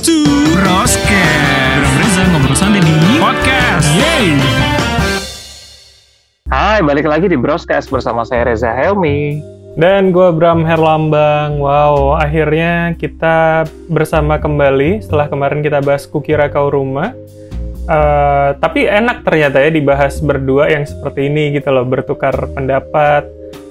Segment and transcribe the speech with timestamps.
[0.00, 0.24] to
[0.56, 1.76] Broscast.
[1.76, 3.84] Bram Reza ngobrol santai di podcast.
[3.92, 4.32] Yeay.
[6.48, 9.44] Hai, balik lagi di Broscast bersama saya Reza Helmi.
[9.76, 11.60] Dan gue Bram Herlambang.
[11.60, 17.12] Wow, akhirnya kita bersama kembali setelah kemarin kita bahas Kukira Kau Rumah.
[17.84, 23.28] Uh, tapi enak ternyata ya dibahas berdua yang seperti ini gitu loh, bertukar pendapat,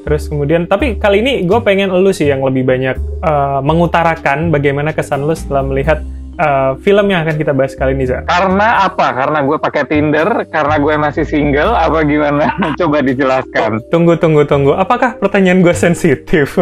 [0.09, 4.95] Terus kemudian, tapi kali ini gue pengen lu sih yang lebih banyak uh, mengutarakan bagaimana
[4.95, 5.99] kesan lu setelah melihat
[6.39, 8.23] uh, film yang akan kita bahas kali ini, Za.
[8.23, 9.11] Karena apa?
[9.11, 12.55] Karena gue pakai Tinder, karena gue masih single, apa gimana?
[12.79, 13.83] Coba dijelaskan.
[13.91, 14.73] Tunggu, tunggu, tunggu.
[14.73, 16.55] Apakah pertanyaan gue sensitif?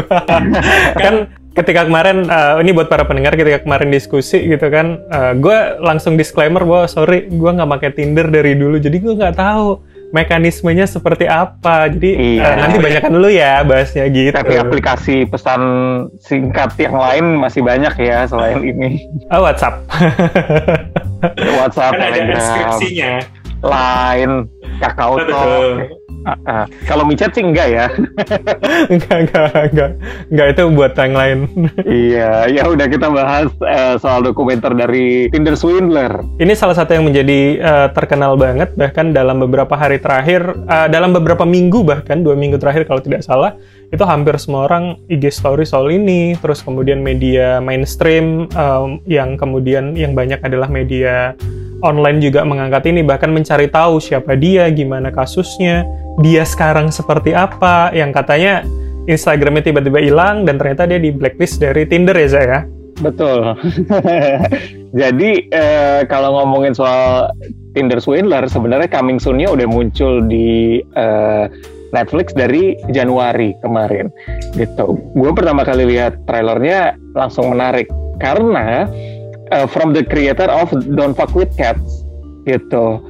[1.03, 5.58] kan ketika kemarin, uh, ini buat para pendengar, ketika kemarin diskusi gitu kan, uh, gue
[5.81, 10.88] langsung disclaimer bahwa sorry, gue nggak pakai Tinder dari dulu, jadi gue nggak tahu mekanismenya
[10.88, 11.91] seperti apa.
[11.91, 12.53] Jadi iya.
[12.53, 14.35] uh, nanti banyakkan dulu ya bahasnya gitu.
[14.35, 15.61] Tapi aplikasi pesan
[16.21, 19.03] singkat yang lain masih banyak ya selain ini.
[19.31, 19.83] Oh, WhatsApp.
[21.59, 22.77] WhatsApp, Telegram,
[23.66, 24.36] Line,
[24.80, 25.97] Kakao Talk.
[26.28, 27.88] Uh, kalau micet sih enggak ya.
[28.94, 29.92] enggak, enggak, enggak.
[30.28, 31.39] Enggak itu buat yang lain.
[31.88, 36.20] iya, ya udah kita bahas uh, soal dokumenter dari Tinder Swindler.
[36.36, 41.16] Ini salah satu yang menjadi uh, terkenal banget bahkan dalam beberapa hari terakhir, uh, dalam
[41.16, 43.55] beberapa minggu bahkan dua minggu terakhir kalau tidak salah,
[43.88, 49.95] itu hampir semua orang IG story soal ini, terus kemudian media mainstream um, yang kemudian
[49.95, 51.31] yang banyak adalah media
[51.86, 55.86] online juga mengangkat ini bahkan mencari tahu siapa dia, gimana kasusnya,
[56.22, 58.66] dia sekarang seperti apa yang katanya
[59.08, 62.60] Instagramnya tiba-tiba hilang dan ternyata dia di blacklist dari Tinder ya Zaya.
[62.98, 63.56] Betul.
[65.00, 67.30] Jadi eh, kalau ngomongin soal
[67.78, 71.45] Tinder swindler sebenarnya coming soon-nya udah muncul di eh,
[71.94, 74.12] Netflix dari Januari kemarin
[74.58, 74.98] gitu.
[75.16, 77.88] Gue pertama kali lihat trailernya langsung menarik
[78.20, 78.90] karena
[79.52, 82.04] uh, from the creator of Don't Fuck with Cats
[82.48, 83.04] gitu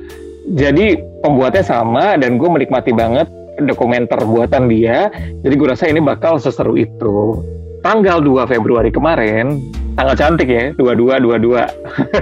[0.58, 3.28] jadi pembuatnya sama dan gue menikmati banget
[3.68, 5.12] dokumenter buatan dia.
[5.44, 7.44] Jadi gue rasa ini bakal seseru itu.
[7.84, 9.60] Tanggal 2 Februari kemarin
[10.00, 11.58] tanggal cantik ya 22 22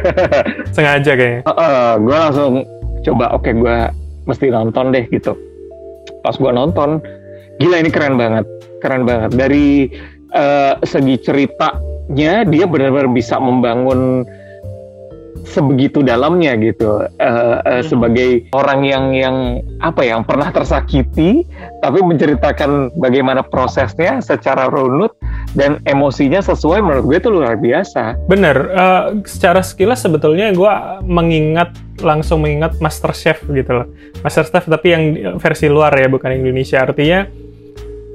[0.75, 1.41] sengaja kayaknya.
[1.45, 2.53] Uh, uh, gue langsung
[3.05, 3.77] coba oke okay, gue
[4.25, 5.38] mesti nonton deh gitu.
[6.25, 6.99] Pas gue nonton
[7.61, 8.45] gila ini keren banget
[8.83, 9.31] keren banget.
[9.33, 9.89] Dari
[10.35, 14.27] uh, segi ceritanya dia benar-benar bisa membangun
[15.45, 17.06] sebegitu dalamnya gitu.
[17.22, 19.35] Uh, uh, sebagai orang yang yang
[19.79, 21.45] apa ya, yang pernah tersakiti
[21.79, 25.13] tapi menceritakan bagaimana prosesnya secara runut
[25.53, 28.17] dan emosinya sesuai menurut gue itu luar biasa.
[28.25, 30.73] Bener, uh, secara sekilas sebetulnya gue
[31.06, 31.72] mengingat
[32.03, 33.88] langsung mengingat Master Chef gitu loh,
[34.19, 35.03] Master Chef tapi yang
[35.39, 36.83] versi luar ya bukan Indonesia.
[36.83, 37.44] Artinya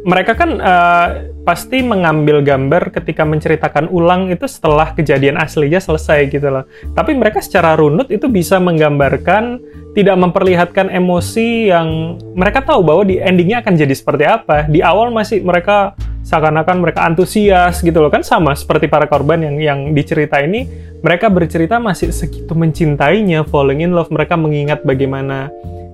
[0.00, 1.08] mereka kan uh,
[1.44, 6.64] pasti mengambil gambar ketika menceritakan ulang itu setelah kejadian aslinya selesai gitu loh.
[6.96, 9.60] Tapi mereka secara runut itu bisa menggambarkan,
[9.92, 14.64] tidak memperlihatkan emosi yang mereka tahu bahwa di endingnya akan jadi seperti apa.
[14.68, 15.92] Di awal masih mereka
[16.24, 20.68] seakan-akan mereka antusias gitu loh kan sama seperti para korban yang yang dicerita ini
[21.00, 25.48] mereka bercerita masih segitu mencintainya, falling in love, mereka mengingat bagaimana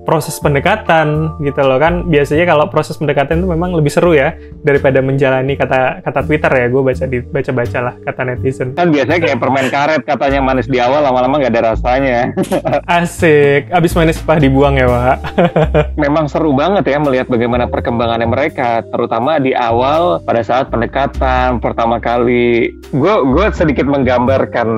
[0.06, 2.06] proses pendekatan gitu loh kan.
[2.06, 6.66] Biasanya kalau proses pendekatan itu memang lebih seru ya daripada menjalani kata kata Twitter ya.
[6.70, 8.72] Gue baca di baca baca lah kata netizen.
[8.78, 12.30] Kan biasanya kayak permen karet katanya manis di awal lama-lama nggak ada rasanya.
[13.02, 13.68] Asik.
[13.74, 15.18] Abis manis pah dibuang ya pak
[16.04, 21.98] memang seru banget ya melihat bagaimana perkembangannya mereka terutama di awal pada saat pendekatan pertama
[21.98, 22.70] kali.
[22.94, 24.68] Gue gue sedikit menggambarkan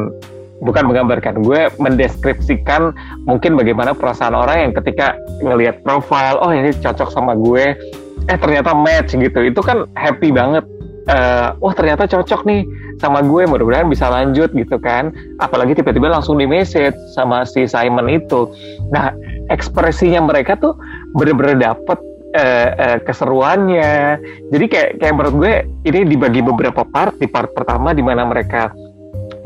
[0.62, 2.90] bukan menggambarkan, gue mendeskripsikan
[3.26, 7.78] mungkin bagaimana perasaan orang yang ketika ngelihat profile, oh ini cocok sama gue,
[8.26, 10.66] eh ternyata match gitu, itu kan happy banget.
[11.08, 12.68] Uh, wah ternyata cocok nih
[13.00, 15.08] sama gue, mudah-mudahan bisa lanjut gitu kan.
[15.40, 18.52] Apalagi tiba-tiba langsung di message sama si Simon itu.
[18.92, 19.16] Nah
[19.48, 20.76] ekspresinya mereka tuh
[21.16, 21.96] bener-bener dapet
[22.36, 24.20] uh, uh, keseruannya.
[24.52, 25.54] Jadi kayak kayak menurut gue
[25.88, 27.16] ini dibagi beberapa part.
[27.16, 28.68] Di part pertama di mana mereka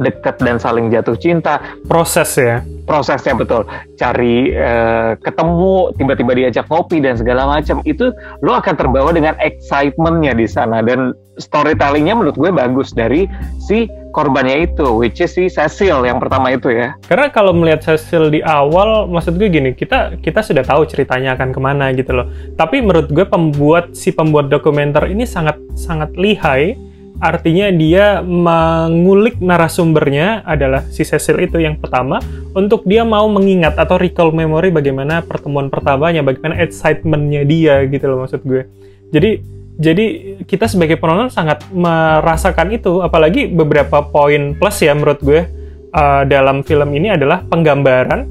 [0.01, 1.61] dekat dan saling jatuh cinta.
[1.89, 2.65] Proses ya.
[2.83, 3.63] Prosesnya betul.
[3.95, 7.79] Cari uh, ketemu, tiba-tiba diajak ngopi dan segala macam.
[7.87, 8.11] Itu
[8.43, 13.25] lo akan terbawa dengan excitementnya di sana dan storytellingnya menurut gue bagus dari
[13.57, 16.93] si korbannya itu, which is si Cecil yang pertama itu ya.
[17.09, 21.49] Karena kalau melihat Cecil di awal, maksud gue gini, kita kita sudah tahu ceritanya akan
[21.55, 22.27] ke mana gitu loh.
[22.61, 26.77] Tapi menurut gue pembuat si pembuat dokumenter ini sangat sangat lihai
[27.23, 32.19] Artinya dia mengulik narasumbernya adalah si Cecil itu yang pertama
[32.51, 38.27] untuk dia mau mengingat atau recall memory bagaimana pertemuan pertamanya, bagaimana excitementnya dia gitu loh
[38.27, 38.67] maksud gue.
[39.15, 39.31] Jadi
[39.79, 40.05] jadi
[40.45, 45.47] kita sebagai penonton sangat merasakan itu, apalagi beberapa poin plus ya menurut gue
[45.95, 48.27] uh, dalam film ini adalah penggambaran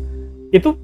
[0.52, 0.76] itu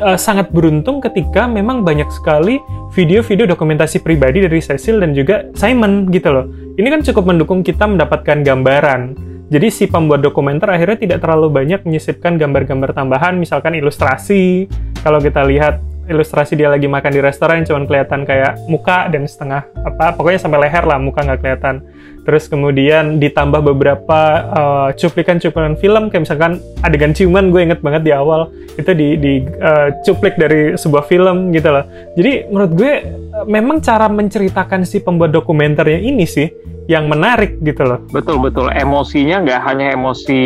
[0.00, 2.60] uh, sangat beruntung ketika memang banyak sekali
[2.92, 6.46] video-video dokumentasi pribadi dari Cecil dan juga Simon gitu loh.
[6.74, 9.00] Ini kan cukup mendukung kita mendapatkan gambaran.
[9.52, 14.66] Jadi si pembuat dokumenter akhirnya tidak terlalu banyak menyisipkan gambar-gambar tambahan, misalkan ilustrasi.
[15.04, 15.78] Kalau kita lihat
[16.08, 20.68] ilustrasi dia lagi makan di restoran cuma kelihatan kayak muka dan setengah apa pokoknya sampai
[20.68, 21.80] leher lah muka nggak kelihatan
[22.24, 24.20] terus kemudian ditambah beberapa
[24.52, 29.32] uh, cuplikan-cuplikan film kayak misalkan adegan ciuman gue inget banget di awal itu di, di
[29.60, 31.84] uh, cuplik dari sebuah film gitu loh
[32.16, 32.92] jadi menurut gue
[33.46, 36.48] memang cara menceritakan si pembuat dokumenternya ini sih
[36.84, 38.00] yang menarik gitu loh.
[38.12, 40.40] Betul betul emosinya nggak hanya emosi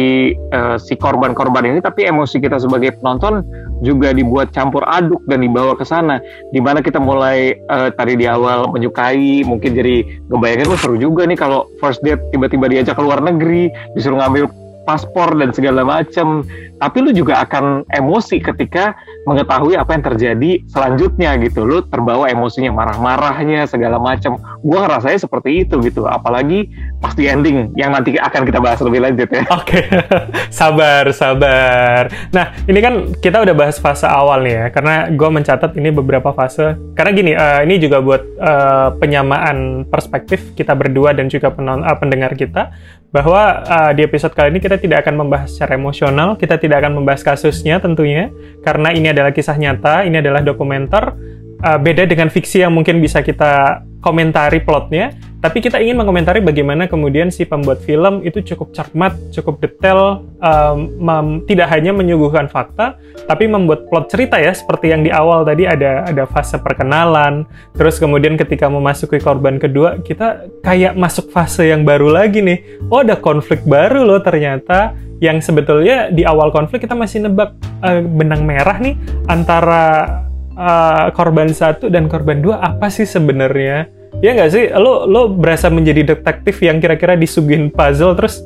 [0.54, 3.42] uh, si korban-korban ini tapi emosi kita sebagai penonton
[3.82, 6.22] juga dibuat campur aduk dan dibawa ke sana.
[6.54, 11.26] Di mana kita mulai uh, tadi di awal menyukai mungkin jadi ngebayangin oh seru juga
[11.26, 14.48] nih kalau first date tiba-tiba diajak ke luar negeri disuruh ngambil
[14.88, 16.48] paspor dan segala macam.
[16.80, 18.96] Tapi lu juga akan emosi ketika
[19.28, 21.68] mengetahui apa yang terjadi selanjutnya gitu.
[21.68, 24.40] Lu terbawa emosinya, marah-marahnya segala macam.
[24.64, 26.08] Gua rasanya seperti itu gitu.
[26.08, 29.44] Apalagi pas di ending yang nanti akan kita bahas lebih lanjut ya.
[29.52, 29.84] Oke, okay.
[30.58, 32.08] sabar, sabar.
[32.32, 36.32] Nah, ini kan kita udah bahas fase awal nih ya, karena gue mencatat ini beberapa
[36.32, 36.74] fase.
[36.96, 41.96] Karena gini, uh, ini juga buat uh, penyamaan perspektif kita berdua dan juga penon uh,
[42.00, 42.72] pendengar kita
[43.08, 47.00] bahwa uh, di episode kali ini kita tidak akan membahas secara emosional, kita tidak akan
[47.00, 48.28] membahas kasusnya tentunya,
[48.60, 51.16] karena ini adalah kisah nyata, ini adalah dokumenter,
[51.64, 56.90] uh, beda dengan fiksi yang mungkin bisa kita komentari plotnya, tapi kita ingin mengomentari bagaimana
[56.90, 62.98] kemudian si pembuat film itu cukup cermat, cukup detail, um, tidak hanya menyuguhkan fakta,
[63.30, 67.46] tapi membuat plot cerita ya, seperti yang di awal tadi ada ada fase perkenalan,
[67.78, 72.82] terus kemudian ketika memasuki korban kedua, kita kayak masuk fase yang baru lagi nih.
[72.90, 78.02] Oh, ada konflik baru loh ternyata, yang sebetulnya di awal konflik kita masih nebak uh,
[78.02, 78.94] benang merah nih
[79.26, 80.26] antara
[80.58, 83.86] uh, korban satu dan korban dua apa sih sebenarnya?
[84.18, 84.64] Ya nggak sih?
[84.74, 88.42] Lo lo berasa menjadi detektif yang kira-kira disuguhin puzzle terus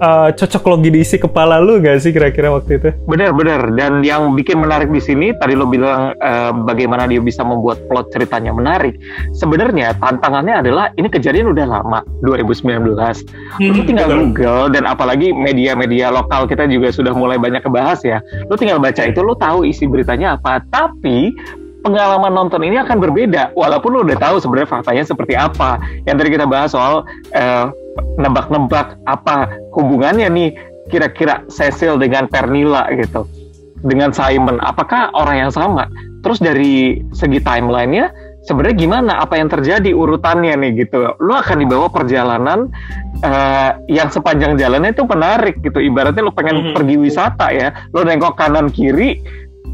[0.00, 2.88] uh, cocok logi di isi kepala lu gak sih kira-kira waktu itu?
[3.06, 3.70] Benar-benar.
[3.76, 8.10] Dan yang bikin menarik di sini, tadi lo bilang uh, bagaimana dia bisa membuat plot
[8.10, 8.98] ceritanya menarik.
[9.36, 12.64] Sebenarnya tantangannya adalah ini kejadian udah lama, 2019.
[12.96, 14.18] Hmm, lu tinggal betul.
[14.32, 18.18] Google dan apalagi media-media lokal kita juga sudah mulai banyak kebahas ya.
[18.48, 20.62] Lu tinggal baca itu, lu tahu isi beritanya apa.
[20.72, 21.34] Tapi
[21.84, 25.76] pengalaman nonton ini akan berbeda walaupun lo udah tahu sebenarnya faktanya seperti apa
[26.08, 27.04] yang tadi kita bahas soal
[27.36, 27.68] uh,
[28.18, 30.50] nebak-nebak apa hubungannya nih
[30.88, 33.24] kira-kira Cecil dengan Pernilla gitu
[33.84, 34.58] dengan Simon?
[34.60, 35.88] Apakah orang yang sama?
[36.24, 38.08] Terus dari segi timelinenya
[38.48, 39.12] sebenarnya gimana?
[39.20, 41.04] Apa yang terjadi urutannya nih gitu?
[41.20, 42.72] Lo akan dibawa perjalanan
[43.20, 45.84] uh, yang sepanjang jalannya itu menarik gitu.
[45.84, 46.74] Ibaratnya lo pengen mm -hmm.
[46.80, 47.68] pergi wisata ya.
[47.92, 49.20] Lo nengok kanan kiri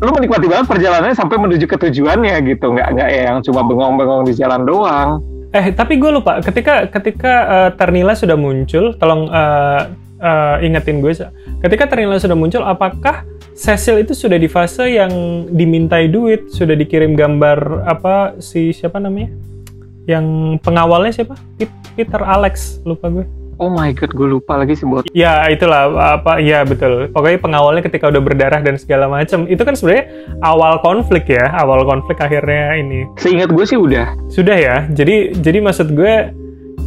[0.00, 2.72] lu menikmati banget perjalanannya sampai menuju ke tujuannya gitu.
[2.72, 5.20] Nggak nggak ya yang cuma bengong-bengong di jalan doang
[5.50, 6.38] eh tapi gue lupa.
[6.38, 9.90] Ketika ketika uh, Ternila sudah muncul tolong uh,
[10.22, 11.12] uh, ingetin gue
[11.66, 15.10] ketika Ternila sudah muncul apakah Cecil itu sudah di fase yang
[15.52, 19.34] dimintai duit sudah dikirim gambar apa si siapa namanya?
[20.08, 21.36] Yang pengawalnya siapa?
[21.92, 25.04] Peter Alex lupa gue Oh my god, gue lupa lagi sih buat.
[25.12, 27.12] Ya itulah apa ya betul.
[27.12, 31.84] Pokoknya pengawalnya ketika udah berdarah dan segala macam itu kan sebenarnya awal konflik ya, awal
[31.84, 33.04] konflik akhirnya ini.
[33.20, 34.16] Seingat gue sih udah.
[34.32, 34.88] Sudah ya.
[34.88, 36.32] Jadi jadi maksud gue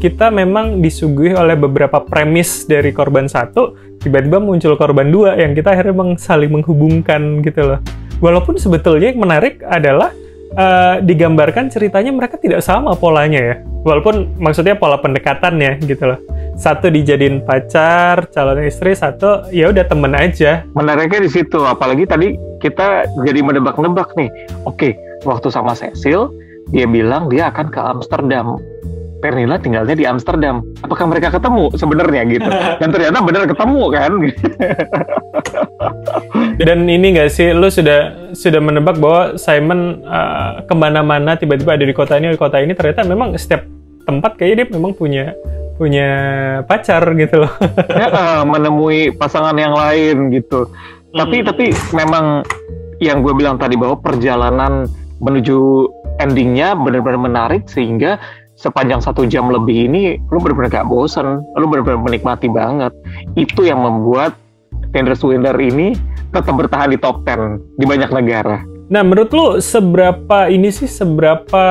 [0.02, 5.78] kita memang disuguhi oleh beberapa premis dari korban satu, tiba-tiba muncul korban dua yang kita
[5.78, 7.80] akhirnya memang saling menghubungkan gitu loh.
[8.18, 10.10] Walaupun sebetulnya yang menarik adalah
[10.58, 13.56] uh, digambarkan ceritanya mereka tidak sama polanya ya.
[13.86, 20.14] Walaupun maksudnya pola pendekatannya gitu loh satu dijadiin pacar calon istri satu ya udah temen
[20.14, 24.30] aja menariknya di situ apalagi tadi kita jadi menebak-nebak nih
[24.64, 24.94] oke
[25.26, 26.30] waktu sama Cecil
[26.70, 28.62] dia bilang dia akan ke Amsterdam
[29.24, 30.60] Pernilla tinggalnya di Amsterdam.
[30.84, 32.44] Apakah mereka ketemu sebenarnya gitu?
[32.84, 34.12] Dan ternyata benar ketemu kan?
[36.60, 41.88] Dan ini nggak sih, lu sudah sudah menebak bahwa Simon uh, ke mana-mana tiba-tiba ada
[41.88, 43.64] di kota ini, di kota ini ternyata memang setiap
[44.04, 45.32] tempat kayaknya dia memang punya
[45.78, 46.10] punya
[46.70, 47.54] pacar gitu loh.
[48.02, 50.70] ya, menemui pasangan yang lain gitu.
[50.70, 51.18] Hmm.
[51.26, 52.46] Tapi tapi memang
[53.02, 54.88] yang gue bilang tadi bahwa perjalanan
[55.20, 55.90] menuju
[56.22, 58.22] endingnya benar-benar menarik sehingga
[58.54, 62.94] sepanjang satu jam lebih ini lu benar-benar gak bosen, lu benar-benar menikmati banget.
[63.34, 64.38] Itu yang membuat
[64.94, 65.98] Tender Swindler ini
[66.34, 68.73] tetap bertahan di top 10 di banyak negara.
[68.92, 71.66] Nah, menurut lu seberapa ini sih seberapa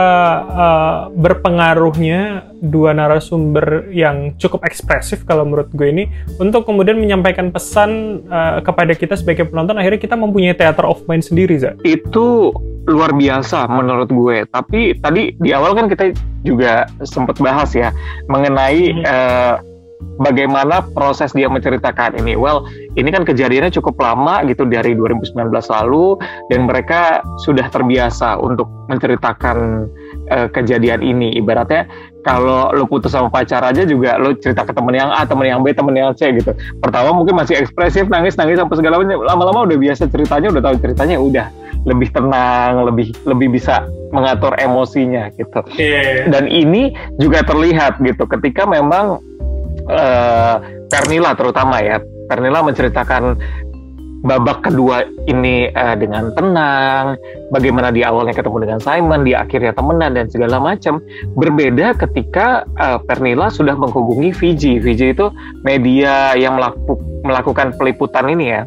[0.48, 6.04] uh, berpengaruhnya dua narasumber yang cukup ekspresif kalau menurut gue ini
[6.40, 11.26] untuk kemudian menyampaikan pesan uh, kepada kita sebagai penonton akhirnya kita mempunyai theater of mind
[11.26, 11.76] sendiri, Za?
[11.84, 12.54] Itu
[12.88, 14.48] luar biasa menurut gue.
[14.48, 17.94] Tapi tadi di awal kan kita juga sempat bahas ya
[18.26, 19.04] mengenai hmm.
[19.06, 19.56] uh,
[20.20, 22.38] bagaimana proses dia menceritakan ini.
[22.38, 26.20] Well, ini kan kejadiannya cukup lama gitu dari 2019 lalu
[26.52, 29.88] dan mereka sudah terbiasa untuk menceritakan
[30.28, 31.34] uh, kejadian ini.
[31.40, 31.88] Ibaratnya
[32.22, 35.60] kalau lo putus sama pacar aja juga lo cerita ke temen yang A, temen yang
[35.64, 36.54] B, temen yang C gitu.
[36.78, 39.24] Pertama mungkin masih ekspresif, nangis, nangis sampai segala macam.
[39.26, 41.46] Lama-lama udah biasa ceritanya, udah tahu ceritanya, udah
[41.82, 43.82] lebih tenang, lebih lebih bisa
[44.14, 45.60] mengatur emosinya gitu.
[45.74, 46.30] Yeah.
[46.30, 49.18] Dan ini juga terlihat gitu ketika memang
[49.92, 50.56] uh,
[50.88, 53.36] Pernila terutama ya Pernila menceritakan
[54.22, 57.18] babak kedua ini uh, dengan tenang,
[57.50, 61.02] bagaimana di awalnya ketemu dengan Simon, di akhirnya temenan dan segala macam.
[61.34, 64.78] Berbeda ketika uh, Pernila sudah menghubungi Fiji.
[64.78, 65.26] Fiji itu
[65.66, 66.96] media yang melaku,
[67.26, 68.62] melakukan peliputan ini ya.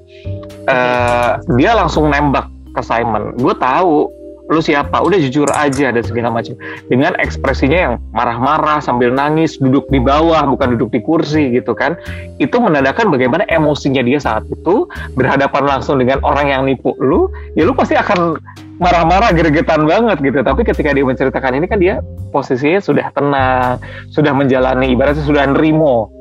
[0.68, 3.32] Uh, dia langsung nembak ke Simon.
[3.40, 4.12] Gue tahu
[4.46, 5.02] lu siapa?
[5.02, 6.54] Udah jujur aja dan segala macam.
[6.86, 11.98] Dengan ekspresinya yang marah-marah sambil nangis duduk di bawah bukan duduk di kursi gitu kan
[12.38, 14.86] itu menandakan bagaimana emosinya dia saat itu
[15.18, 18.38] berhadapan langsung dengan orang yang nipu lu ya lu pasti akan
[18.78, 20.40] marah-marah gregetan banget gitu.
[20.44, 23.80] Tapi ketika dia menceritakan ini kan dia posisinya sudah tenang
[24.12, 26.12] sudah menjalani ibaratnya sudah nerimo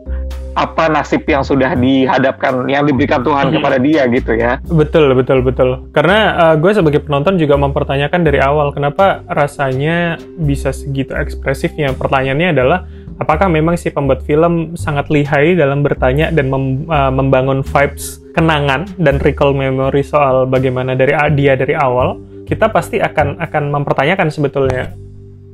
[0.54, 3.54] apa nasib yang sudah dihadapkan yang diberikan Tuhan hmm.
[3.58, 4.62] kepada dia gitu ya.
[4.70, 5.90] Betul betul betul.
[5.90, 6.18] Karena
[6.50, 11.92] uh, gue sebagai penonton juga mempertanyakan dari awal kenapa rasanya bisa segitu ekspresifnya.
[11.98, 12.86] Pertanyaannya adalah
[13.18, 18.86] apakah memang si pembuat film sangat lihai dalam bertanya dan mem, uh, membangun vibes kenangan
[18.98, 22.18] dan recall memory soal bagaimana dari dia dari awal.
[22.44, 25.03] Kita pasti akan akan mempertanyakan sebetulnya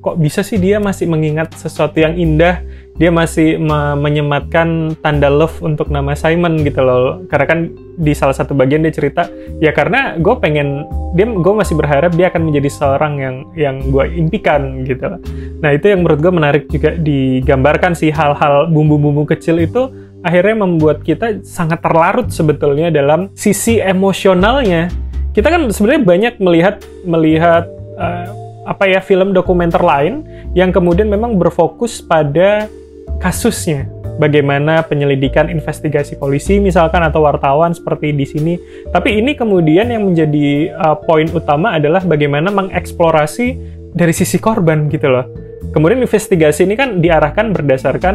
[0.01, 2.65] kok bisa sih dia masih mengingat sesuatu yang indah?
[3.01, 7.25] Dia masih me menyematkan tanda love untuk nama Simon gitu loh.
[7.33, 7.59] Karena kan
[7.97, 9.29] di salah satu bagian dia cerita
[9.61, 10.85] ya karena gue pengen
[11.17, 15.17] dia gue masih berharap dia akan menjadi seorang yang yang gue impikan gitu.
[15.65, 19.89] Nah itu yang menurut gue menarik juga digambarkan sih hal-hal bumbu-bumbu kecil itu
[20.21, 24.93] akhirnya membuat kita sangat terlarut sebetulnya dalam sisi emosionalnya.
[25.33, 26.77] Kita kan sebenarnya banyak melihat
[27.07, 27.65] melihat
[27.97, 28.40] uh,
[28.71, 30.23] apa ya film dokumenter lain
[30.55, 32.71] yang kemudian memang berfokus pada
[33.19, 33.91] kasusnya
[34.23, 38.55] bagaimana penyelidikan investigasi polisi misalkan atau wartawan seperti di sini.
[38.95, 43.59] Tapi ini kemudian yang menjadi uh, poin utama adalah bagaimana mengeksplorasi
[43.91, 45.27] dari sisi korban gitu loh.
[45.75, 48.15] Kemudian investigasi ini kan diarahkan berdasarkan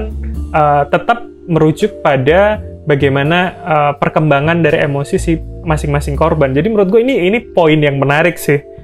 [0.55, 5.35] uh, tetap merujuk pada bagaimana uh, perkembangan dari emosi si
[5.65, 6.53] masing-masing korban.
[6.53, 8.74] Jadi menurut gue ini ini poin yang menarik sih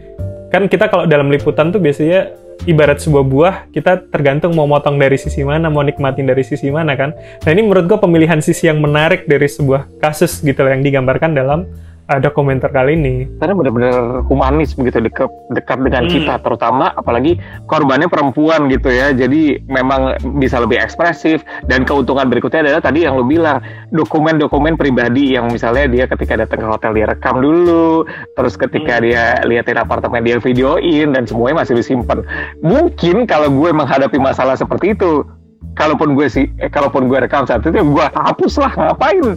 [0.52, 2.36] kan kita kalau dalam liputan tuh biasanya
[2.70, 6.94] ibarat sebuah buah kita tergantung mau motong dari sisi mana mau nikmatin dari sisi mana
[6.94, 7.16] kan.
[7.16, 11.34] Nah ini menurut gue pemilihan sisi yang menarik dari sebuah kasus gitu loh yang digambarkan
[11.34, 11.66] dalam
[12.12, 13.16] ada komentar kali ini.
[13.40, 16.12] Karena benar-benar humanis begitu dekat dekat dengan hmm.
[16.12, 17.40] kita, terutama apalagi
[17.72, 19.16] korbannya perempuan gitu ya.
[19.16, 21.42] Jadi memang bisa lebih ekspresif
[21.72, 23.64] dan keuntungan berikutnya adalah tadi yang lo bilang
[23.96, 28.04] dokumen-dokumen pribadi yang misalnya dia ketika datang ke hotel dia rekam dulu,
[28.36, 29.04] terus ketika hmm.
[29.08, 32.22] dia liatin apartemen dia videoin dan semuanya masih disimpan.
[32.60, 35.24] Mungkin kalau gue menghadapi masalah seperti itu,
[35.76, 39.28] kalaupun gue sih eh, kalaupun gue rekam saat itu ya gue hapus lah ngapain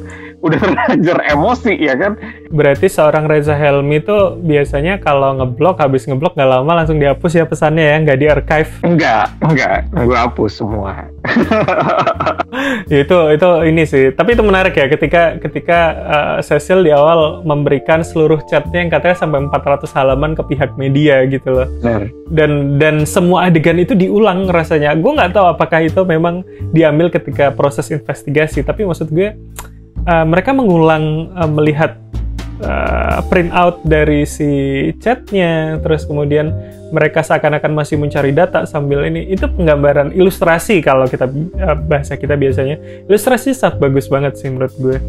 [0.40, 2.16] udah terlanjur emosi ya kan?
[2.50, 7.44] Berarti seorang Reza Helmi itu biasanya kalau ngeblok habis ngeblok gak lama langsung dihapus ya
[7.44, 8.72] pesannya ya nggak di archive.
[8.82, 11.08] Enggak enggak gue hapus semua.
[12.86, 14.04] Ya, itu itu ini sih.
[14.12, 19.16] Tapi itu menarik ya ketika ketika uh, Cecil di awal memberikan seluruh chatnya yang katanya
[19.18, 21.68] sampai 400 halaman ke pihak media gitu loh.
[21.80, 22.12] Benar.
[22.32, 24.96] dan dan semua adegan itu diulang rasanya.
[24.96, 29.36] Gue nggak tahu apakah itu memang diambil ketika proses investigasi tapi maksud gue
[30.08, 31.98] uh, mereka mengulang uh, melihat
[32.62, 34.48] uh, print out dari si
[35.00, 36.52] chatnya, terus kemudian
[36.94, 39.26] mereka seakan-akan masih mencari data sambil ini.
[39.26, 41.26] Itu penggambaran ilustrasi kalau kita
[41.90, 42.78] bahasa kita biasanya.
[43.10, 45.02] Ilustrasi sangat bagus banget sih menurut gue.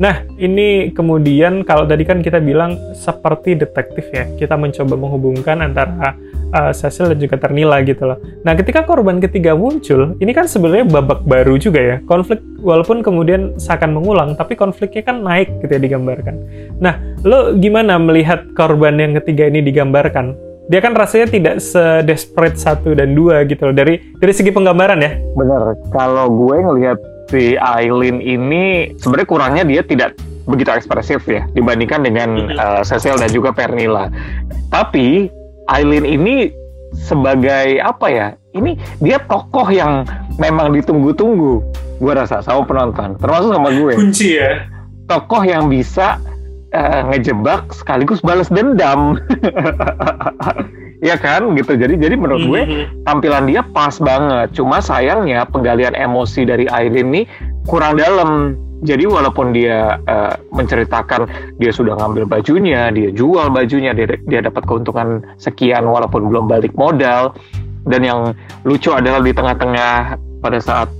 [0.00, 6.16] Nah, ini kemudian kalau tadi kan kita bilang seperti detektif ya, kita mencoba menghubungkan antara
[6.52, 8.18] uh, Cecil dan juga Ternila gitu loh.
[8.46, 11.96] Nah, ketika korban ketiga muncul, ini kan sebenarnya babak baru juga ya.
[12.04, 16.34] Konflik walaupun kemudian seakan mengulang, tapi konfliknya kan naik gitu ya digambarkan.
[16.78, 20.36] Nah, lo gimana melihat korban yang ketiga ini digambarkan?
[20.66, 25.14] Dia kan rasanya tidak sedesperate satu dan dua gitu loh dari dari segi penggambaran ya.
[25.38, 25.78] Bener.
[25.94, 26.98] Kalau gue ngelihat
[27.30, 33.30] si Aileen ini sebenarnya kurangnya dia tidak begitu ekspresif ya dibandingkan dengan uh, Cecil dan
[33.30, 34.10] juga Pernilla.
[34.70, 35.30] Tapi
[35.66, 36.50] Aileen ini
[36.94, 38.26] sebagai apa ya?
[38.52, 40.06] Ini dia tokoh yang
[40.38, 41.60] memang ditunggu-tunggu.
[41.96, 43.92] Gue rasa sama penonton, termasuk sama gue.
[43.96, 44.68] Kunci ya.
[45.08, 46.20] Tokoh yang bisa
[46.72, 49.16] uh, ngejebak sekaligus balas dendam.
[51.04, 53.04] ya kan gitu jadi jadi menurut gue Mhm.
[53.04, 57.24] tampilan dia pas banget cuma sayangnya penggalian emosi dari Aileen nih
[57.68, 61.24] kurang dalam jadi walaupun dia eh, menceritakan
[61.56, 66.76] dia sudah ngambil bajunya dia jual bajunya dia dia dapat keuntungan sekian walaupun belum balik
[66.76, 67.32] modal.
[67.86, 68.20] Dan yang
[68.66, 70.90] lucu adalah di tengah-tengah pada saat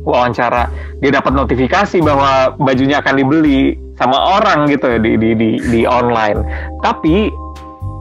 [0.00, 0.72] wawancara
[1.04, 6.40] dia dapat notifikasi bahwa bajunya akan dibeli sama orang gitu di di di, di online.
[6.80, 7.28] Tapi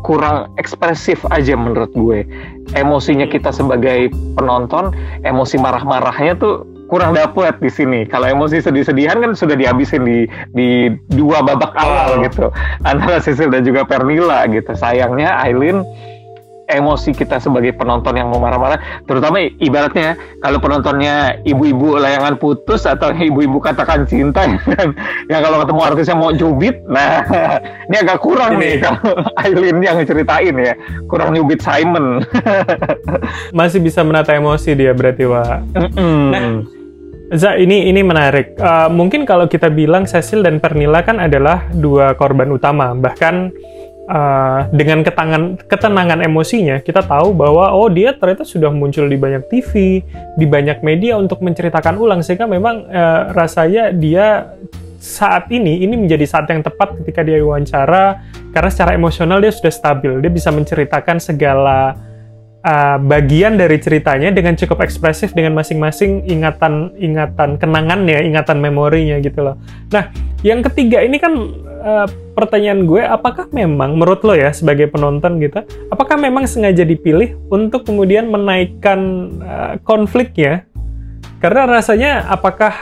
[0.01, 2.25] kurang ekspresif aja menurut gue.
[2.73, 4.89] Emosinya kita sebagai penonton
[5.21, 8.03] emosi marah-marahnya tuh kurang dapet di sini.
[8.03, 12.51] Kalau emosi sedih-sedihan kan sudah dihabisin di di dua babak awal gitu.
[12.83, 14.75] Antara Cecil dan juga Pernilla gitu.
[14.75, 15.87] Sayangnya Aileen
[16.71, 23.11] emosi kita sebagai penonton yang mau marah-marah terutama ibaratnya kalau penontonnya ibu-ibu layangan putus atau
[23.29, 24.95] ibu-ibu katakan cinta kan?
[25.27, 27.23] Yang kalau ketemu artisnya mau cubit nah
[27.91, 28.63] ini agak kurang Ini.
[28.63, 29.03] nih kalau
[29.43, 30.73] Aileen yang ceritain ya.
[31.11, 32.23] Kurang nyubit Simon.
[33.51, 35.59] Masih bisa menata emosi dia berarti, Wak.
[35.75, 36.19] Mm-mm.
[36.31, 36.80] Nah,
[37.31, 38.59] Za, ini ini menarik.
[38.59, 43.47] Uh, mungkin kalau kita bilang Cecil dan Pernilla kan adalah dua korban utama, bahkan
[44.11, 49.47] uh, dengan ketangan, ketenangan emosinya, kita tahu bahwa oh dia ternyata sudah muncul di banyak
[49.47, 50.03] TV,
[50.35, 54.51] di banyak media untuk menceritakan ulang, sehingga memang uh, rasanya dia
[54.99, 58.27] saat ini ini menjadi saat yang tepat ketika dia wawancara.
[58.51, 61.95] Karena secara emosional dia sudah stabil, dia bisa menceritakan segala
[62.65, 69.55] uh, bagian dari ceritanya dengan cukup ekspresif dengan masing-masing ingatan-ingatan kenangannya, ingatan memorinya gitu loh.
[69.93, 70.09] Nah,
[70.41, 71.33] yang ketiga ini kan
[71.81, 77.37] uh, pertanyaan gue, apakah memang menurut lo ya sebagai penonton gitu, apakah memang sengaja dipilih
[77.49, 78.99] untuk kemudian menaikkan
[79.41, 80.65] uh, konfliknya?
[81.41, 82.73] Karena rasanya apakah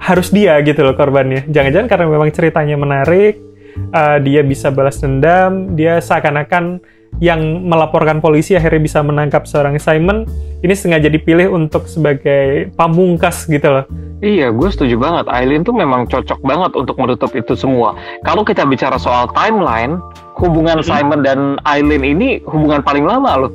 [0.00, 1.44] harus dia gitu loh korbannya?
[1.52, 3.51] Jangan-jangan karena memang ceritanya menarik,
[3.94, 6.80] uh, dia bisa balas dendam, dia seakan-akan
[7.20, 10.24] yang melaporkan polisi akhirnya bisa menangkap seorang Simon
[10.64, 13.84] ini sengaja dipilih untuk sebagai pamungkas gitu loh.
[14.22, 15.26] Iya, gue setuju banget.
[15.28, 17.98] Aileen tuh memang cocok banget untuk menutup itu semua.
[18.22, 19.98] Kalau kita bicara soal timeline,
[20.38, 20.86] hubungan Mhm.
[20.86, 23.52] Simon dan Aileen ini hubungan paling lama loh.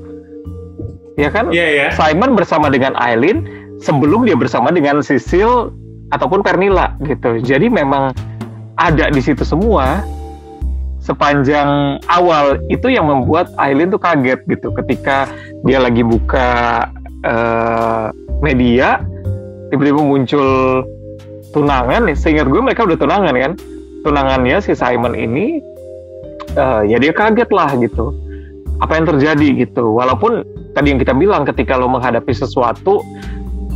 [1.16, 1.50] Ya kan?
[1.50, 1.88] Iya ya.
[1.96, 3.48] Simon bersama dengan Aileen
[3.80, 5.72] sebelum dia bersama dengan Cecil
[6.12, 7.40] ataupun Pernilla gitu.
[7.42, 8.12] Jadi memang
[8.78, 10.06] ada di situ semua
[11.02, 14.70] sepanjang awal itu yang membuat Aileen tuh kaget gitu.
[14.76, 15.26] Ketika
[15.66, 16.86] dia lagi buka
[17.26, 18.06] eh,
[18.44, 19.02] media
[19.74, 20.48] tiba-tiba muncul
[21.56, 22.12] tunangan.
[22.14, 23.54] Seingat gue mereka udah tunangan kan?
[24.06, 25.64] Tunangannya si Simon ini
[26.54, 28.14] eh, ya dia kaget lah gitu.
[28.78, 29.96] Apa yang terjadi gitu.
[29.98, 30.46] Walaupun
[30.78, 33.02] tadi yang kita bilang ketika lo menghadapi sesuatu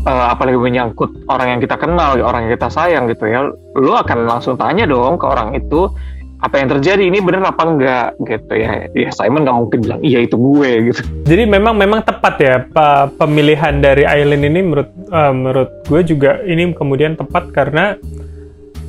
[0.05, 4.25] eh, apalagi menyangkut orang yang kita kenal orang yang kita sayang gitu ya lo akan
[4.25, 5.89] langsung tanya dong ke orang itu
[6.41, 7.03] apa yang terjadi?
[7.05, 8.17] Ini bener apa enggak?
[8.25, 8.89] Gitu ya.
[8.97, 11.01] Ya Simon nggak mungkin bilang iya itu gue gitu.
[11.29, 12.55] Jadi memang memang tepat ya
[13.15, 17.93] pemilihan dari Aileen ini menurut eh, menurut gue juga ini kemudian tepat karena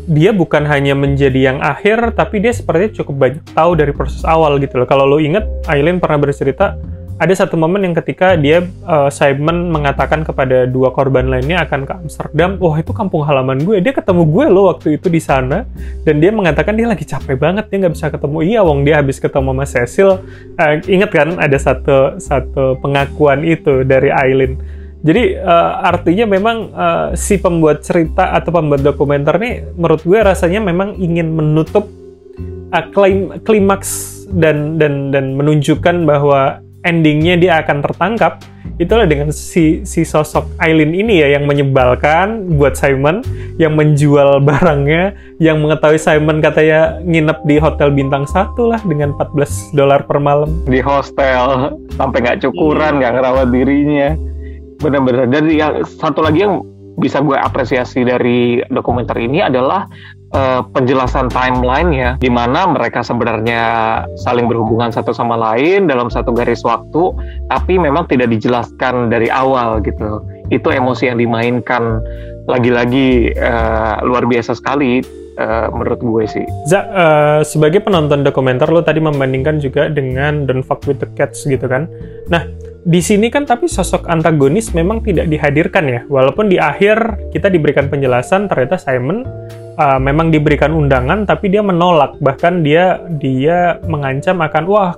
[0.03, 4.59] dia bukan hanya menjadi yang akhir tapi dia sepertinya cukup banyak tahu dari proses awal
[4.59, 4.89] gitu loh.
[4.89, 6.75] Kalau lo inget Aileen pernah bercerita
[7.23, 11.93] ada satu momen yang ketika dia eh, Simon mengatakan kepada dua korban lainnya akan ke
[12.03, 13.79] Amsterdam, wah itu kampung halaman gue.
[13.79, 15.63] Dia ketemu gue loh waktu itu di sana
[16.03, 18.39] dan dia mengatakan dia lagi capek banget dia nggak bisa ketemu.
[18.43, 20.09] Iya, wong dia habis ketemu sama Cecil.
[20.59, 24.59] Eh, ingat kan ada satu satu pengakuan itu dari Aileen.
[25.07, 30.59] Jadi eh, artinya memang eh, si pembuat cerita atau pembuat dokumenter ini menurut gue rasanya
[30.59, 31.87] memang ingin menutup
[32.73, 38.43] uh, klaim klimaks dan dan dan menunjukkan bahwa endingnya dia akan tertangkap
[38.81, 43.21] itulah dengan si si sosok Aileen ini ya yang menyebalkan buat Simon
[43.61, 49.77] yang menjual barangnya yang mengetahui Simon katanya nginep di hotel bintang satu lah dengan 14
[49.77, 50.51] dolar per malam.
[50.67, 54.17] Di hostel sampai nggak cukuran nggak ngerawat dirinya.
[54.83, 55.31] Benar-benar.
[55.31, 56.65] Dan yang satu lagi yang
[56.99, 59.89] bisa gue apresiasi dari dokumenter ini adalah
[60.33, 63.63] eh, penjelasan timeline ya di mana mereka sebenarnya
[64.19, 67.13] saling berhubungan satu sama lain dalam satu garis waktu
[67.49, 72.03] tapi memang tidak dijelaskan dari awal gitu itu emosi yang dimainkan
[72.51, 75.01] lagi-lagi eh, luar biasa sekali
[75.39, 80.67] eh, menurut gue sih Za, eh, sebagai penonton dokumenter lo tadi membandingkan juga dengan Don't
[80.67, 81.87] Fuck With The Cats gitu kan.
[82.29, 82.45] Nah,
[82.83, 86.01] di sini kan tapi sosok antagonis memang tidak dihadirkan ya.
[86.11, 89.23] Walaupun di akhir kita diberikan penjelasan ternyata Simon
[89.79, 94.93] uh, memang diberikan undangan tapi dia menolak bahkan dia dia mengancam akan wah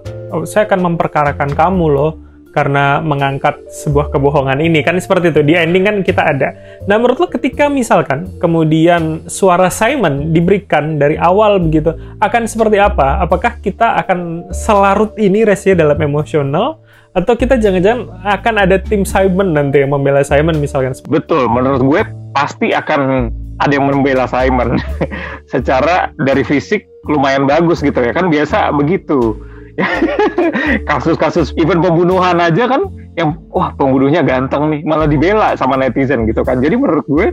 [0.48, 2.12] saya akan memperkarakan kamu loh
[2.54, 6.54] karena mengangkat sebuah kebohongan ini kan seperti itu di ending kan kita ada.
[6.86, 11.90] Nah menurut lo ketika misalkan kemudian suara Simon diberikan dari awal begitu
[12.22, 13.18] akan seperti apa?
[13.26, 16.78] Apakah kita akan selarut ini resnya dalam emosional
[17.10, 20.94] atau kita jangan-jangan akan ada tim Simon nanti yang membela Simon misalkan?
[21.10, 24.78] Betul, menurut gue pasti akan ada yang membela Simon
[25.52, 28.10] secara dari fisik lumayan bagus gitu ya.
[28.16, 29.38] Kan biasa begitu.
[30.90, 32.86] Kasus-kasus even pembunuhan aja kan
[33.18, 36.62] yang wah pembunuhnya ganteng nih malah dibela sama netizen gitu kan.
[36.62, 37.26] Jadi menurut gue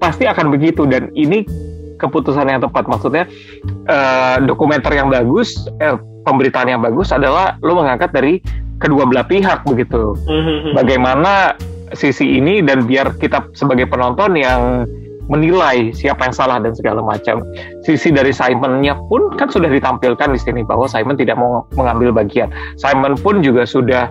[0.00, 0.84] pasti akan begitu.
[0.84, 1.44] Dan ini
[1.98, 2.86] keputusan yang tepat.
[2.86, 3.24] Maksudnya
[3.88, 5.96] uh, dokumenter yang bagus eh,
[6.28, 8.40] pemberitaan yang bagus adalah lo mengangkat dari
[8.78, 10.14] kedua belah pihak begitu.
[10.28, 10.72] Mm-hmm.
[10.78, 11.58] bagaimana
[11.96, 14.84] sisi ini dan biar kita sebagai penonton yang
[15.28, 17.44] menilai siapa yang salah dan segala macam.
[17.84, 22.48] Sisi dari Simonnya pun kan sudah ditampilkan di sini bahwa Simon tidak mau mengambil bagian.
[22.80, 24.10] Simon pun juga sudah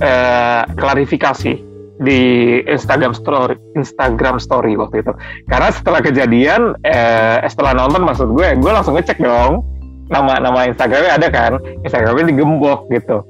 [0.00, 1.54] uh, klarifikasi
[2.02, 2.20] di
[2.66, 5.12] Instagram story Instagram story waktu itu.
[5.46, 9.62] Karena setelah kejadian, eh, setelah nonton maksud gue, gue langsung ngecek dong
[10.10, 11.52] nama nama Instagramnya ada kan,
[11.86, 13.22] Instagramnya digembok gitu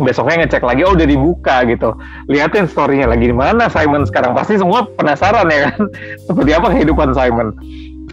[0.00, 1.94] besoknya ngecek lagi oh udah dibuka gitu.
[2.26, 4.32] Liatin storynya lagi di mana Simon sekarang.
[4.32, 5.86] Pasti semua penasaran ya kan?
[6.26, 7.52] Seperti apa kehidupan Simon?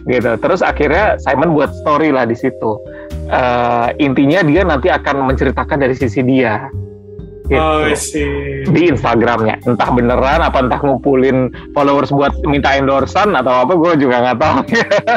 [0.04, 0.30] Gitu.
[0.38, 2.78] Terus akhirnya Simon buat story lah di situ.
[3.28, 6.68] Uh, intinya dia nanti akan menceritakan dari sisi dia
[7.48, 7.58] gitu.
[7.58, 7.88] Oh,
[8.68, 9.64] di Instagramnya.
[9.64, 14.58] Entah beneran apa entah ngumpulin followers buat minta endorsan atau apa gue juga nggak tahu.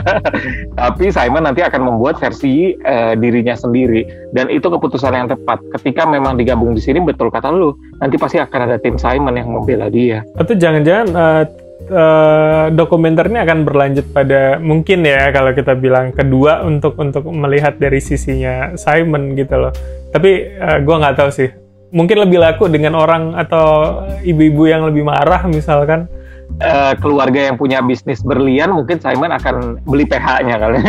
[0.81, 4.31] Tapi Simon nanti akan membuat versi uh, dirinya sendiri.
[4.31, 5.59] Dan itu keputusan yang tepat.
[5.79, 7.75] Ketika memang digabung di sini betul kata lu.
[7.99, 10.23] Nanti pasti akan ada tim Simon yang membela dia.
[10.39, 11.43] Atau jangan-jangan uh,
[11.91, 17.77] uh, dokumenter ini akan berlanjut pada mungkin ya kalau kita bilang kedua untuk untuk melihat
[17.77, 19.73] dari sisinya Simon gitu loh.
[20.09, 21.61] Tapi uh, gue nggak tahu sih
[21.91, 26.08] mungkin lebih laku dengan orang atau ibu-ibu yang lebih marah misalkan
[26.60, 30.80] uh, keluarga yang punya bisnis berlian mungkin Simon akan beli PH-nya kali.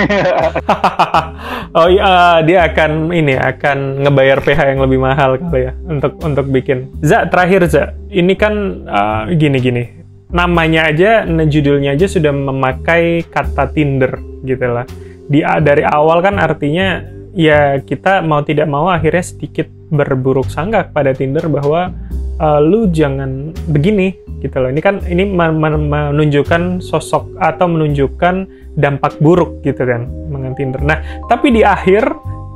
[1.79, 6.47] oh iya dia akan ini akan ngebayar PH yang lebih mahal kali ya untuk untuk
[6.49, 6.91] bikin.
[7.05, 9.85] Za terakhir Za ini kan uh, gini gini
[10.33, 14.89] namanya aja judulnya aja sudah memakai kata Tinder gitu lah.
[15.29, 21.13] Di dari awal kan artinya ya kita mau tidak mau akhirnya sedikit berburuk sangka pada
[21.13, 21.93] Tinder bahwa
[22.41, 24.69] uh, lu jangan begini gitu loh.
[24.73, 28.35] Ini kan ini menunjukkan sosok atau menunjukkan
[28.77, 30.81] dampak buruk gitu kan dengan Tinder.
[30.83, 32.09] Nah, tapi di akhir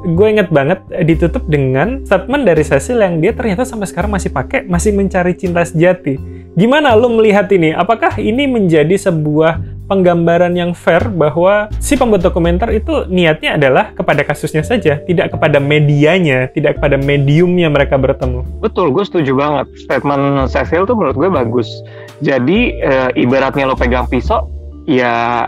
[0.06, 4.62] gue inget banget ditutup dengan statement dari Cecil yang dia ternyata sampai sekarang masih pakai,
[4.68, 6.18] masih mencari cinta sejati.
[6.56, 7.76] Gimana lo melihat ini?
[7.76, 14.26] Apakah ini menjadi sebuah penggambaran yang fair bahwa si pembuat dokumenter itu niatnya adalah kepada
[14.26, 18.42] kasusnya saja, tidak kepada medianya, tidak kepada mediumnya mereka bertemu.
[18.58, 19.66] Betul, gue setuju banget.
[19.86, 21.70] Statement Cecil tuh menurut gue bagus.
[22.18, 24.50] Jadi e, ibaratnya lo pegang pisau,
[24.90, 25.46] ya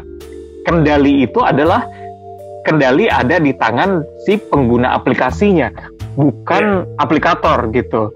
[0.62, 1.87] kendali itu adalah
[2.62, 5.72] kendali ada di tangan si pengguna aplikasinya,
[6.14, 7.03] bukan yeah.
[7.03, 8.14] aplikator gitu.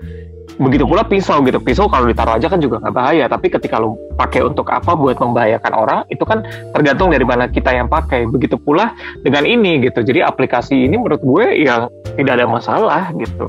[0.60, 1.58] Begitu pula pisau gitu.
[1.60, 5.16] Pisau kalau ditaruh aja kan juga nggak bahaya, tapi ketika lo pakai untuk apa buat
[5.16, 6.44] membahayakan orang, itu kan
[6.76, 8.28] tergantung dari mana kita yang pakai.
[8.28, 8.92] Begitu pula
[9.24, 10.04] dengan ini gitu.
[10.04, 11.88] Jadi aplikasi ini menurut gue yang
[12.20, 13.48] tidak ada masalah gitu.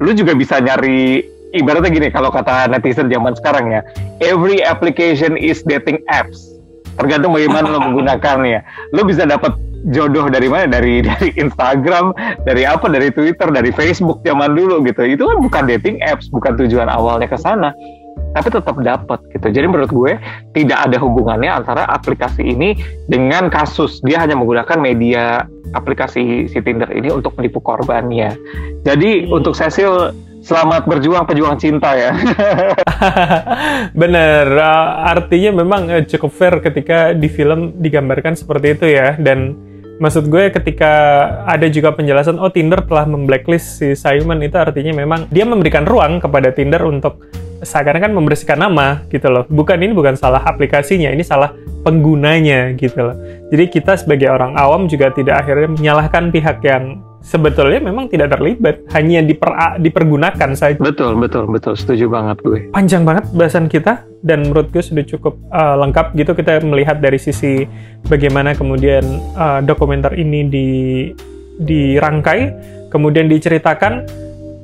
[0.00, 1.20] Lu juga bisa nyari
[1.52, 3.80] ibaratnya gini kalau kata netizen zaman sekarang ya,
[4.24, 6.60] every application is dating apps
[7.00, 8.60] tergantung bagaimana lo menggunakannya.
[8.92, 9.56] Lo bisa dapat
[9.88, 10.68] jodoh dari mana?
[10.68, 12.12] Dari dari Instagram
[12.44, 12.86] dari apa?
[12.86, 15.02] Dari Twitter dari Facebook zaman dulu gitu.
[15.04, 17.72] Itu kan bukan dating apps bukan tujuan awalnya ke sana.
[18.30, 19.46] Tapi tetap dapat gitu.
[19.50, 20.12] Jadi menurut gue
[20.54, 22.78] tidak ada hubungannya antara aplikasi ini
[23.10, 23.98] dengan kasus.
[24.06, 28.38] Dia hanya menggunakan media aplikasi si Tinder ini untuk menipu korbannya.
[28.86, 29.34] Jadi hmm.
[29.34, 32.16] untuk Cecil Selamat berjuang pejuang cinta ya.
[34.00, 34.48] Bener,
[35.04, 39.20] artinya memang uh, cukup fair ketika di film digambarkan seperti itu ya.
[39.20, 39.52] Dan
[40.00, 40.92] maksud gue ketika
[41.44, 46.18] ada juga penjelasan oh Tinder telah memblacklist si Simon itu artinya memang dia memberikan ruang
[46.24, 47.28] kepada Tinder untuk
[47.60, 49.44] seakan kan membersihkan nama gitu loh.
[49.44, 51.52] Bukan ini bukan salah aplikasinya, ini salah
[51.84, 53.16] penggunanya gitu loh.
[53.52, 58.80] Jadi kita sebagai orang awam juga tidak akhirnya menyalahkan pihak yang sebetulnya memang tidak terlibat,
[58.96, 60.80] hanya diper, dipergunakan saja.
[60.80, 61.76] Betul, betul, betul.
[61.76, 62.58] Setuju banget gue.
[62.72, 67.20] Panjang banget bahasan kita dan menurut gue sudah cukup uh, lengkap gitu kita melihat dari
[67.20, 67.64] sisi
[68.08, 69.04] bagaimana kemudian
[69.36, 70.68] uh, dokumenter ini di
[71.60, 72.40] dirangkai,
[72.88, 74.08] kemudian diceritakan.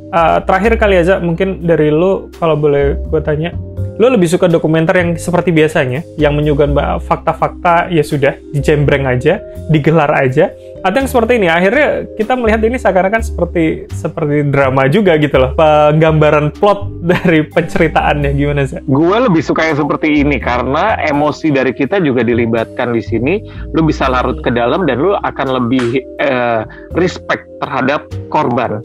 [0.06, 3.52] Uh, terakhir kali aja mungkin dari lu kalau boleh gue tanya,
[3.96, 9.40] lo lebih suka dokumenter yang seperti biasanya, yang menyuguhkan fakta-fakta ya sudah dijembreng aja,
[9.72, 10.52] digelar aja,
[10.84, 15.56] atau yang seperti ini akhirnya kita melihat ini seakan-akan seperti seperti drama juga gitu loh,
[15.58, 18.78] penggambaran plot dari penceritaannya gimana sih?
[18.86, 23.34] Gue lebih suka yang seperti ini karena emosi dari kita juga dilibatkan di sini.
[23.72, 26.62] Lu bisa larut ke dalam dan lu akan lebih eh,
[26.94, 28.84] respect terhadap korban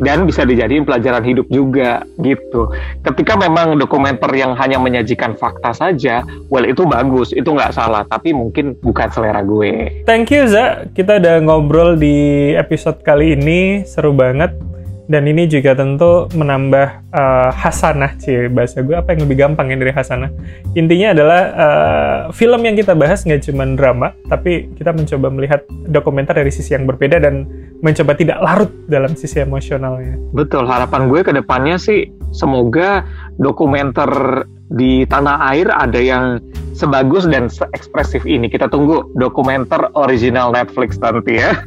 [0.00, 2.72] dan bisa dijadiin pelajaran hidup juga gitu.
[3.04, 8.36] Ketika memang dokumenter yang hanya menyajikan fakta saja, well itu bagus, itu nggak salah, tapi
[8.36, 10.04] mungkin bukan selera gue.
[10.04, 14.75] Thank you Za, kita udah ngobrol di episode kali ini, seru banget.
[15.06, 19.78] Dan ini juga tentu menambah eh, hasanah, sih bahasa gue apa yang lebih gampang ya
[19.78, 20.30] dari hasanah.
[20.74, 26.34] Intinya adalah eh, film yang kita bahas nggak cuma drama, tapi kita mencoba melihat dokumenter
[26.42, 27.46] dari sisi yang berbeda dan
[27.86, 30.18] mencoba tidak larut dalam sisi emosionalnya.
[30.34, 33.06] Betul, harapan gue ke depannya sih semoga
[33.38, 34.42] dokumenter
[34.72, 36.42] di tanah air ada yang
[36.76, 38.52] sebagus dan seekspresif ini.
[38.52, 41.56] Kita tunggu dokumenter original Netflix nanti ya.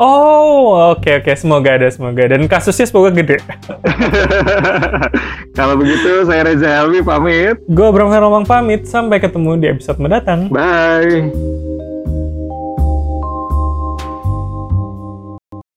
[0.00, 2.24] Oh, oke oke, semoga ada, semoga.
[2.28, 3.40] Dan kasusnya semoga gede.
[5.58, 7.60] Kalau begitu saya Reza Helmi pamit.
[7.68, 10.48] Gue Bram Heromang pamit, sampai ketemu di episode mendatang.
[10.52, 11.69] Bye.